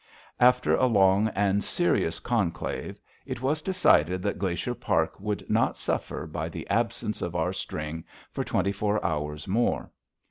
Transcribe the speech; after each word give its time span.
After 0.39 0.73
a 0.75 0.87
long 0.87 1.27
and 1.35 1.63
serious 1.63 2.19
conclave, 2.19 2.99
it 3.27 3.39
was 3.39 3.61
decided 3.61 4.23
that 4.23 4.39
Glacier 4.39 4.73
Park 4.73 5.19
would 5.19 5.47
not 5.47 5.77
suffer 5.77 6.25
by 6.25 6.49
the 6.49 6.67
absence 6.71 7.21
of 7.21 7.35
our 7.35 7.53
string 7.53 8.03
for 8.31 8.43
twenty 8.43 8.71
four 8.71 9.05
hours 9.05 9.47
more. 9.47 9.91